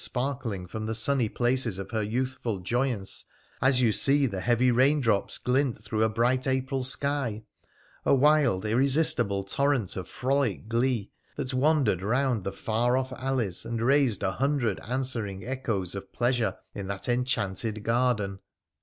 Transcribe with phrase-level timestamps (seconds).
[0.03, 3.23] sparkling from the sunny places of her youthful joyance,
[3.61, 7.43] as you see the heavy raindrops glint through a bright April sky;
[8.03, 13.63] a wild, irresistible torrent of frolic glee that wandered round the far off alleys, PHRA
[13.63, 18.39] THE PHCENICIAiV 291 and raised a hundred answering echoes of pleasure in that enchanted garden.